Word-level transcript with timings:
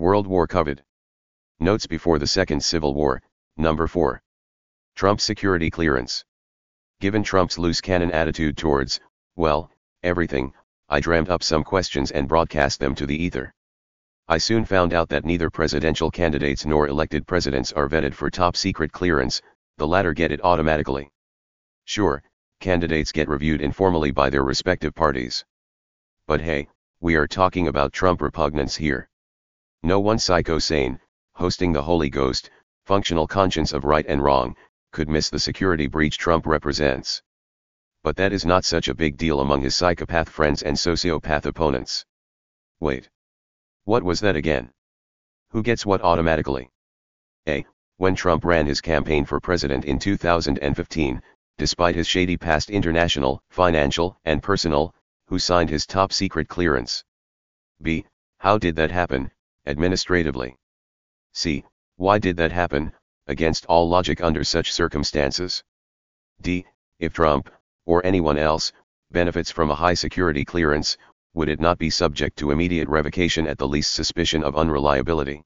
World 0.00 0.26
War 0.26 0.46
Covered. 0.46 0.82
Notes 1.58 1.86
before 1.86 2.18
the 2.18 2.26
Second 2.26 2.64
Civil 2.64 2.94
War, 2.94 3.20
number 3.58 3.86
4. 3.86 4.22
Trump 4.96 5.20
security 5.20 5.68
clearance. 5.68 6.24
Given 7.00 7.22
Trump's 7.22 7.58
loose 7.58 7.82
cannon 7.82 8.10
attitude 8.10 8.56
towards, 8.56 8.98
well, 9.36 9.70
everything, 10.02 10.54
I 10.88 11.00
dreamt 11.00 11.28
up 11.28 11.42
some 11.42 11.62
questions 11.62 12.12
and 12.12 12.26
broadcast 12.26 12.80
them 12.80 12.94
to 12.94 13.04
the 13.04 13.14
ether. 13.14 13.52
I 14.26 14.38
soon 14.38 14.64
found 14.64 14.94
out 14.94 15.10
that 15.10 15.26
neither 15.26 15.50
presidential 15.50 16.10
candidates 16.10 16.64
nor 16.64 16.88
elected 16.88 17.26
presidents 17.26 17.70
are 17.70 17.86
vetted 17.86 18.14
for 18.14 18.30
top 18.30 18.56
secret 18.56 18.92
clearance, 18.92 19.42
the 19.76 19.86
latter 19.86 20.14
get 20.14 20.32
it 20.32 20.42
automatically. 20.42 21.10
Sure, 21.84 22.22
candidates 22.58 23.12
get 23.12 23.28
reviewed 23.28 23.60
informally 23.60 24.12
by 24.12 24.30
their 24.30 24.44
respective 24.44 24.94
parties. 24.94 25.44
But 26.26 26.40
hey, 26.40 26.68
we 27.00 27.16
are 27.16 27.26
talking 27.26 27.68
about 27.68 27.92
Trump 27.92 28.22
repugnance 28.22 28.74
here. 28.76 29.09
No 29.82 29.98
one 29.98 30.18
psycho 30.18 30.58
sane, 30.58 31.00
hosting 31.32 31.72
the 31.72 31.82
Holy 31.82 32.10
Ghost, 32.10 32.50
functional 32.84 33.26
conscience 33.26 33.72
of 33.72 33.84
right 33.84 34.04
and 34.06 34.22
wrong, 34.22 34.54
could 34.92 35.08
miss 35.08 35.30
the 35.30 35.38
security 35.38 35.86
breach 35.86 36.18
Trump 36.18 36.46
represents. 36.46 37.22
But 38.02 38.16
that 38.16 38.32
is 38.32 38.44
not 38.44 38.66
such 38.66 38.88
a 38.88 38.94
big 38.94 39.16
deal 39.16 39.40
among 39.40 39.62
his 39.62 39.74
psychopath 39.74 40.28
friends 40.28 40.62
and 40.62 40.76
sociopath 40.76 41.46
opponents. 41.46 42.04
Wait. 42.78 43.08
What 43.84 44.02
was 44.02 44.20
that 44.20 44.36
again? 44.36 44.70
Who 45.48 45.62
gets 45.62 45.86
what 45.86 46.02
automatically? 46.02 46.70
A. 47.48 47.64
When 47.96 48.14
Trump 48.14 48.44
ran 48.44 48.66
his 48.66 48.82
campaign 48.82 49.24
for 49.24 49.40
president 49.40 49.86
in 49.86 49.98
2015, 49.98 51.22
despite 51.56 51.94
his 51.94 52.06
shady 52.06 52.36
past 52.36 52.68
international, 52.68 53.42
financial, 53.48 54.18
and 54.26 54.42
personal, 54.42 54.94
who 55.26 55.38
signed 55.38 55.70
his 55.70 55.86
top 55.86 56.12
secret 56.12 56.48
clearance? 56.48 57.02
B. 57.80 58.04
How 58.38 58.58
did 58.58 58.76
that 58.76 58.90
happen, 58.90 59.30
administratively? 59.66 60.56
C. 61.32 61.64
Why 61.96 62.18
did 62.18 62.36
that 62.38 62.52
happen, 62.52 62.92
against 63.26 63.66
all 63.66 63.88
logic 63.88 64.22
under 64.22 64.42
such 64.42 64.72
circumstances? 64.72 65.62
D. 66.40 66.66
If 66.98 67.12
Trump, 67.12 67.50
or 67.86 68.04
anyone 68.04 68.38
else, 68.38 68.72
benefits 69.10 69.50
from 69.50 69.70
a 69.70 69.74
high 69.74 69.94
security 69.94 70.44
clearance, 70.44 70.96
would 71.34 71.48
it 71.48 71.60
not 71.60 71.78
be 71.78 71.90
subject 71.90 72.38
to 72.38 72.50
immediate 72.50 72.88
revocation 72.88 73.46
at 73.46 73.58
the 73.58 73.68
least 73.68 73.94
suspicion 73.94 74.42
of 74.42 74.56
unreliability? 74.56 75.44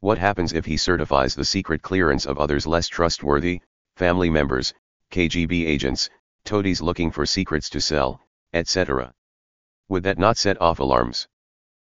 What 0.00 0.18
happens 0.18 0.52
if 0.52 0.64
he 0.64 0.76
certifies 0.76 1.34
the 1.34 1.44
secret 1.44 1.82
clearance 1.82 2.26
of 2.26 2.38
others 2.38 2.66
less 2.66 2.88
trustworthy, 2.88 3.60
family 3.96 4.30
members, 4.30 4.72
KGB 5.10 5.66
agents, 5.66 6.10
toadies 6.44 6.80
looking 6.80 7.10
for 7.10 7.26
secrets 7.26 7.68
to 7.70 7.80
sell, 7.80 8.20
etc.? 8.52 9.12
Would 9.88 10.02
that 10.04 10.18
not 10.18 10.38
set 10.38 10.60
off 10.60 10.80
alarms? 10.80 11.28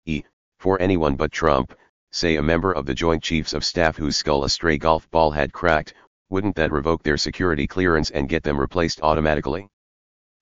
E. 0.05 0.23
For 0.65 0.81
anyone 0.81 1.15
but 1.15 1.31
Trump, 1.31 1.77
say 2.11 2.37
a 2.37 2.41
member 2.41 2.71
of 2.71 2.87
the 2.87 2.95
Joint 2.95 3.21
Chiefs 3.21 3.53
of 3.53 3.63
Staff 3.63 3.97
whose 3.97 4.17
skull 4.17 4.43
a 4.43 4.49
stray 4.49 4.79
golf 4.79 5.07
ball 5.11 5.29
had 5.29 5.53
cracked, 5.53 5.93
wouldn't 6.31 6.55
that 6.55 6.71
revoke 6.71 7.03
their 7.03 7.17
security 7.17 7.67
clearance 7.67 8.09
and 8.09 8.27
get 8.27 8.41
them 8.41 8.59
replaced 8.59 8.99
automatically? 9.03 9.69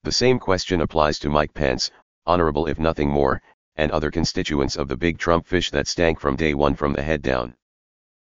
The 0.03 0.13
same 0.13 0.39
question 0.39 0.79
applies 0.79 1.19
to 1.19 1.29
Mike 1.29 1.53
Pence, 1.53 1.91
honorable 2.25 2.67
if 2.67 2.79
nothing 2.79 3.09
more, 3.09 3.41
and 3.75 3.91
other 3.91 4.09
constituents 4.09 4.77
of 4.77 4.87
the 4.87 4.95
big 4.95 5.17
Trump 5.17 5.45
fish 5.45 5.71
that 5.71 5.89
stank 5.89 6.21
from 6.21 6.37
day 6.37 6.53
one 6.53 6.75
from 6.75 6.93
the 6.93 7.03
head 7.03 7.21
down. 7.21 7.53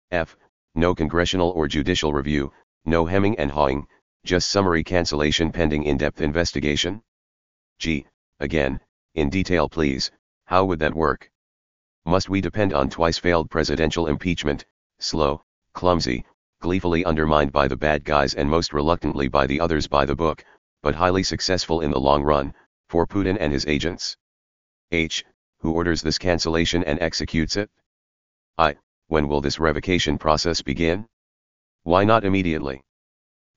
F. 0.09 0.35
No 0.73 0.95
congressional 0.95 1.51
or 1.51 1.67
judicial 1.67 2.13
review, 2.13 2.51
no 2.83 3.05
hemming 3.05 3.37
and 3.37 3.51
hawing, 3.51 3.85
just 4.25 4.49
summary 4.49 4.83
cancellation 4.83 5.51
pending 5.51 5.83
in-depth 5.83 6.19
investigation? 6.19 7.03
G. 7.77 8.07
Again, 8.39 8.79
in 9.13 9.29
detail 9.29 9.69
please, 9.69 10.09
how 10.45 10.65
would 10.65 10.79
that 10.79 10.95
work? 10.95 11.27
Must 12.05 12.29
we 12.29 12.41
depend 12.41 12.73
on 12.73 12.89
twice 12.89 13.19
failed 13.19 13.49
presidential 13.49 14.07
impeachment, 14.07 14.65
slow, 14.99 15.43
clumsy, 15.73 16.25
gleefully 16.59 17.05
undermined 17.05 17.51
by 17.51 17.67
the 17.67 17.77
bad 17.77 18.03
guys 18.03 18.33
and 18.33 18.49
most 18.49 18.73
reluctantly 18.73 19.27
by 19.27 19.45
the 19.45 19.59
others 19.59 19.87
by 19.87 20.05
the 20.05 20.15
book, 20.15 20.43
but 20.81 20.95
highly 20.95 21.21
successful 21.21 21.81
in 21.81 21.91
the 21.91 21.99
long 21.99 22.23
run, 22.23 22.53
for 22.89 23.05
Putin 23.05 23.37
and 23.39 23.53
his 23.53 23.67
agents? 23.67 24.17
H. 24.91 25.23
Who 25.59 25.73
orders 25.73 26.01
this 26.01 26.17
cancellation 26.17 26.83
and 26.83 26.99
executes 26.99 27.55
it? 27.55 27.69
I. 28.57 28.77
When 29.07 29.27
will 29.27 29.39
this 29.39 29.59
revocation 29.59 30.17
process 30.17 30.61
begin? 30.61 31.07
Why 31.83 32.03
not 32.03 32.25
immediately? 32.25 32.81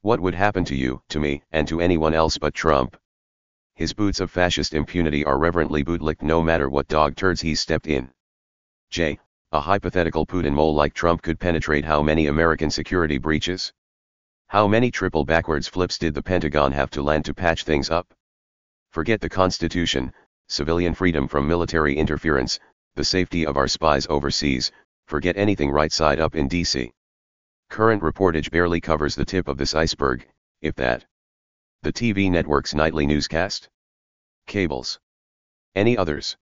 What 0.03 0.21
would 0.21 0.34
happen 0.34 0.65
to 0.66 0.76
you, 0.76 1.03
to 1.09 1.19
me, 1.19 1.43
and 1.50 1.66
to 1.69 1.81
anyone 1.81 2.12
else 2.12 2.37
but 2.37 2.53
Trump? 2.53 2.97
His 3.75 3.94
boots 3.94 4.21
of 4.21 4.31
fascist 4.31 4.75
impunity 4.75 5.25
are 5.25 5.38
reverently 5.38 5.82
bootlicked 5.82 6.22
no 6.22 6.43
matter 6.43 6.69
what 6.69 6.88
dog 6.88 7.16
turds 7.16 7.41
he's 7.41 7.61
stepped 7.61 7.87
in. 7.87 8.12
J. 8.94 9.19
A 9.50 9.60
hypothetical 9.60 10.25
Putin 10.25 10.53
mole 10.53 10.72
like 10.72 10.94
Trump 10.94 11.21
could 11.21 11.41
penetrate 11.41 11.84
how 11.84 12.00
many 12.00 12.28
American 12.28 12.71
security 12.71 13.19
breaches? 13.19 13.72
How 14.47 14.69
many 14.69 14.93
triple 14.93 15.25
backwards 15.25 15.66
flips 15.66 15.99
did 15.99 16.15
the 16.15 16.22
Pentagon 16.22 16.71
have 16.71 16.91
to 16.91 17.03
land 17.03 17.25
to 17.25 17.34
patch 17.34 17.65
things 17.65 17.91
up? 17.91 18.15
Forget 18.93 19.21
the 19.21 19.28
Constitution, 19.28 20.12
civilian 20.47 20.94
freedom 20.94 21.27
from 21.27 21.49
military 21.49 21.97
interference, 21.97 22.60
the 22.94 23.03
safety 23.03 23.44
of 23.44 23.56
our 23.56 23.66
spies 23.66 24.06
overseas, 24.09 24.71
forget 25.09 25.37
anything 25.37 25.72
right 25.72 25.91
side 25.91 26.21
up 26.21 26.37
in 26.37 26.49
DC. 26.49 26.93
Current 27.71 28.00
reportage 28.00 28.53
barely 28.53 28.81
covers 28.81 29.16
the 29.16 29.25
tip 29.25 29.49
of 29.49 29.59
this 29.59 29.75
iceberg, 29.75 30.25
if 30.61 30.76
that. 30.76 31.05
The 31.82 31.93
TV 31.93 32.31
network's 32.31 32.75
nightly 32.76 33.06
newscast? 33.09 33.69
Cables. 34.47 35.00
Any 35.75 35.99
others? 35.99 36.37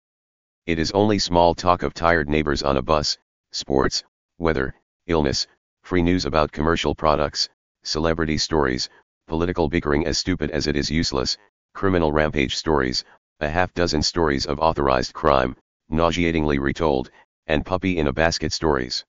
It 0.68 0.78
is 0.78 0.92
only 0.92 1.18
small 1.18 1.54
talk 1.54 1.82
of 1.82 1.94
tired 1.94 2.28
neighbors 2.28 2.62
on 2.62 2.76
a 2.76 2.82
bus, 2.82 3.16
sports, 3.52 4.04
weather, 4.36 4.74
illness, 5.06 5.46
free 5.82 6.02
news 6.02 6.26
about 6.26 6.52
commercial 6.52 6.94
products, 6.94 7.48
celebrity 7.84 8.36
stories, 8.36 8.90
political 9.26 9.70
bickering 9.70 10.06
as 10.06 10.18
stupid 10.18 10.50
as 10.50 10.66
it 10.66 10.76
is 10.76 10.90
useless, 10.90 11.38
criminal 11.72 12.12
rampage 12.12 12.54
stories, 12.54 13.02
a 13.40 13.48
half 13.48 13.72
dozen 13.72 14.02
stories 14.02 14.44
of 14.44 14.58
authorized 14.58 15.14
crime, 15.14 15.56
nauseatingly 15.88 16.58
retold, 16.58 17.10
and 17.46 17.64
puppy 17.64 17.96
in 17.96 18.06
a 18.06 18.12
basket 18.12 18.52
stories. 18.52 19.06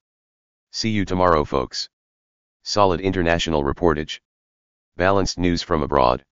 See 0.72 0.92
you 0.92 1.04
tomorrow 1.04 1.44
folks. 1.44 1.90
Solid 2.64 3.02
international 3.02 3.66
reportage. 3.66 4.22
Balanced 4.96 5.38
news 5.38 5.62
from 5.62 5.84
abroad. 5.84 6.24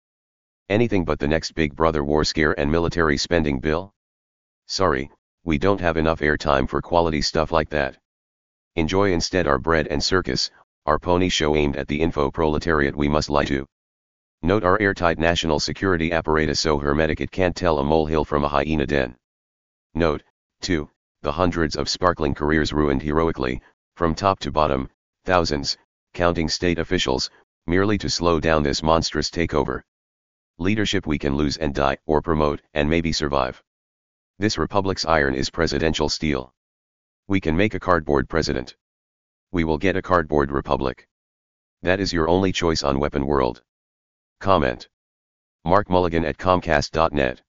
Anything 0.70 1.04
but 1.04 1.20
the 1.20 1.28
next 1.28 1.52
big 1.52 1.76
brother 1.76 2.02
war 2.02 2.24
scare 2.24 2.58
and 2.58 2.72
military 2.72 3.18
spending 3.18 3.60
bill? 3.60 3.94
Sorry, 4.70 5.10
we 5.48 5.58
don't 5.58 5.80
have 5.80 5.96
enough 5.96 6.20
airtime 6.20 6.68
for 6.68 6.82
quality 6.82 7.22
stuff 7.22 7.54
like 7.54 7.70
that. 7.70 7.98
Enjoy 8.76 9.14
instead 9.14 9.48
our 9.48 9.58
bread 9.58 9.88
and 9.88 10.04
circus, 10.04 10.52
our 10.86 11.00
pony 11.00 11.30
show 11.30 11.56
aimed 11.56 11.78
at 11.78 11.88
the 11.88 12.02
info 12.02 12.30
proletariat 12.30 12.94
we 12.94 13.08
must 13.08 13.30
lie 13.30 13.46
to. 13.46 13.66
Note 14.42 14.66
our 14.66 14.78
airtight 14.82 15.18
national 15.18 15.62
security 15.62 16.12
apparatus 16.12 16.60
so 16.60 16.78
hermetic 16.78 17.22
it 17.22 17.32
can't 17.32 17.56
tell 17.56 17.80
a 17.80 17.84
molehill 17.86 18.26
from 18.26 18.44
a 18.44 18.48
hyena 18.50 18.86
den. 18.86 19.16
Note, 19.94 20.22
2, 20.64 20.90
the 21.22 21.32
hundreds 21.32 21.78
of 21.78 21.88
sparkling 21.88 22.34
careers 22.34 22.74
ruined 22.74 23.02
heroically, 23.02 23.62
from 23.96 24.14
top 24.14 24.40
to 24.40 24.52
bottom, 24.52 24.90
thousands, 25.24 25.78
counting 26.14 26.50
state 26.50 26.78
officials, 26.78 27.30
merely 27.68 27.98
to 27.98 28.10
slow 28.10 28.42
down 28.42 28.64
this 28.64 28.84
monstrous 28.84 29.30
takeover. 29.30 29.82
Leadership 30.58 31.08
we 31.08 31.18
can 31.18 31.38
lose 31.38 31.56
and 31.56 31.74
die, 31.74 31.98
or 32.06 32.22
promote, 32.22 32.62
and 32.74 32.90
maybe 32.90 33.14
survive. 33.14 33.64
This 34.40 34.58
republic's 34.58 35.06
iron 35.06 35.34
is 35.34 35.50
presidential 35.50 36.10
steel. 36.10 36.54
We 37.28 37.42
can 37.42 37.58
make 37.58 37.74
a 37.74 37.80
cardboard 37.80 38.30
president. 38.30 38.76
We 39.52 39.64
will 39.64 39.80
get 39.80 39.96
a 39.96 40.02
cardboard 40.02 40.52
republic. 40.52 41.08
That 41.82 42.00
is 42.00 42.14
your 42.14 42.30
only 42.30 42.52
choice 42.52 42.84
on 42.84 43.00
Weapon 43.00 43.26
World. 43.26 43.64
Comment. 44.40 44.88
Mark 45.66 45.90
Mulligan 45.90 46.24
at 46.24 46.38
Comcast.net 46.38 47.42